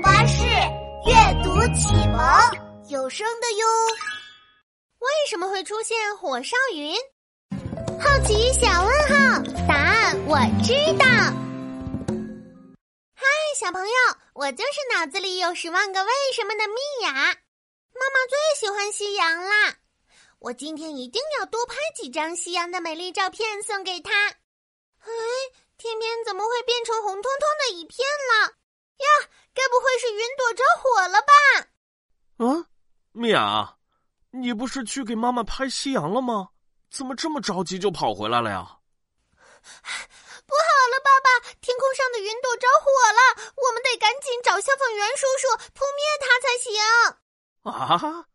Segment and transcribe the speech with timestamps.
[0.00, 0.42] 巴士
[1.06, 2.20] 阅读启蒙
[2.88, 3.66] 有声的哟。
[4.98, 6.94] 为什么会出现火烧云？
[7.98, 11.06] 好奇小问号，答案我知道。
[13.14, 13.24] 嗨，
[13.58, 13.94] 小朋友，
[14.34, 17.12] 我就是脑子里有十万个为什么的蜜雅。
[17.12, 17.20] 妈
[18.10, 19.76] 妈最喜欢夕阳啦，
[20.40, 24.12] 我今天一定要多拍几张夕阳的美丽照片送给她。
[24.28, 25.08] 哎，
[25.78, 28.55] 天边怎么会变成红彤彤的一片了？
[30.12, 31.32] 云朵着火了吧？
[32.46, 32.66] 啊，
[33.12, 33.76] 米娅，
[34.30, 36.50] 你不是去给妈妈拍夕阳了吗？
[36.90, 38.78] 怎么这么着急就跑回来了呀？
[39.62, 41.28] 不好了，爸爸，
[41.60, 46.70] 天空上的云朵着火了，我们得赶紧找消防员叔叔扑灭它才行。
[47.62, 48.26] 啊，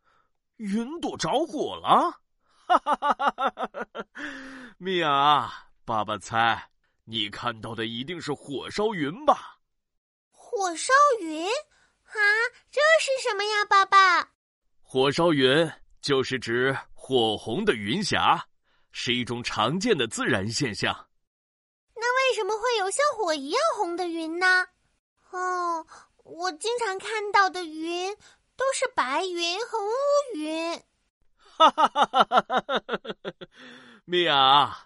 [0.56, 2.20] 云朵着火了！
[2.66, 4.06] 哈哈哈哈哈哈！
[4.78, 5.50] 米娅，
[5.84, 6.70] 爸爸猜
[7.04, 9.58] 你看到的一定是火烧云吧？
[10.62, 12.14] 火烧云啊，
[12.70, 14.30] 这是什么呀，爸爸？
[14.80, 15.68] 火烧云
[16.00, 18.46] 就是指火红的云霞，
[18.92, 21.08] 是一种常见的自然现象。
[21.96, 24.64] 那为什么会有像火一样红的云呢？
[25.32, 25.84] 哦，
[26.22, 28.16] 我经常看到的云
[28.56, 29.90] 都是白云和乌
[30.36, 30.80] 云。
[31.38, 32.82] 哈哈哈哈哈哈！
[34.04, 34.78] 米娅，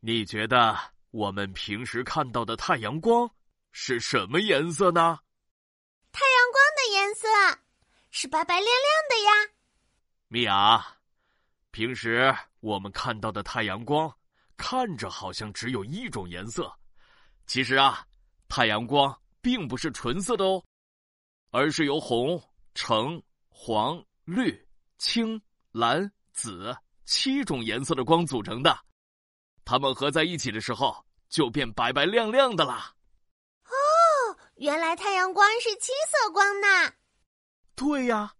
[0.00, 0.76] 你觉得
[1.12, 3.30] 我们平时看到的太阳光？
[3.72, 5.18] 是什么颜色呢？
[6.12, 7.26] 太阳光的颜色
[8.10, 8.74] 是白白亮亮
[9.08, 9.54] 的呀。
[10.28, 10.86] 米娅，
[11.70, 14.14] 平时我们看到的太阳光
[14.56, 16.72] 看着好像只有一种颜色，
[17.46, 18.06] 其实啊，
[18.46, 20.62] 太阳光并不是纯色的哦，
[21.50, 22.40] 而是由红、
[22.74, 24.66] 橙、黄、绿、
[24.98, 25.40] 青、
[25.72, 28.78] 蓝、紫七种颜色的光组成的，
[29.64, 32.94] 它们合在一起的时候就变白白亮亮的啦。
[34.62, 36.68] 原来太阳光是七色光呢。
[37.74, 38.32] 对呀，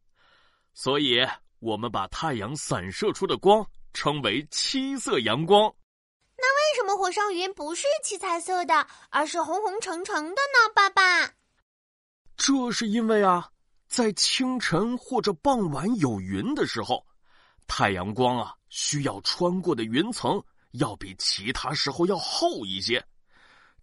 [0.72, 1.18] 所以
[1.58, 5.62] 我们把太阳散射出的光称为七色阳光。
[6.36, 10.72] 那为什么火烧云不是七彩色的，而是红红橙橙的呢？
[10.72, 11.34] 爸爸，
[12.36, 13.50] 这是因为啊，
[13.88, 17.04] 在清晨或者傍晚有云的时候，
[17.66, 20.40] 太阳光啊需要穿过的云层
[20.74, 23.04] 要比其他时候要厚一些，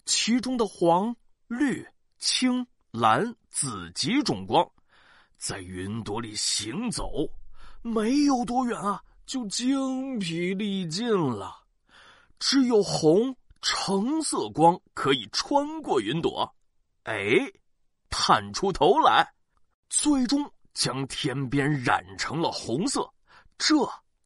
[0.05, 1.13] 其中的黄、
[1.49, 1.85] 绿。
[2.19, 4.69] 青、蓝、紫几种光，
[5.37, 7.27] 在云朵里行走，
[7.81, 11.63] 没有多远啊，就精疲力尽了。
[12.37, 16.53] 只有红、橙色光可以穿过云朵，
[17.03, 17.37] 哎，
[18.09, 19.33] 探出头来，
[19.89, 23.09] 最终将天边染成了红色，
[23.57, 23.75] 这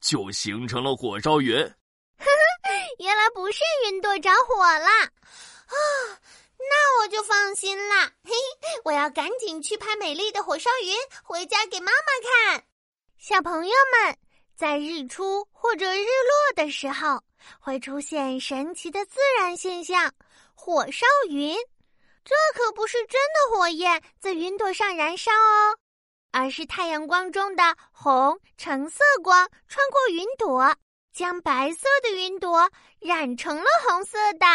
[0.01, 1.55] 就形成了火烧云。
[2.99, 5.75] 原来不是云朵着火了啊！
[6.73, 12.63] 那我就放心啦，嘿嘿，我要赶紧去拍美丽的火烧云，回家给妈妈看。
[13.19, 14.17] 小朋友们，
[14.57, 17.21] 在日出或者日落的时候，
[17.59, 20.11] 会出现神奇的自然现象——
[20.55, 21.55] 火烧云。
[22.25, 25.77] 这可不是真的火焰在云朵上燃烧哦，
[26.31, 30.75] 而是太阳光中的红、橙色光穿过云朵，
[31.13, 34.47] 将白色的云朵染成了红色的。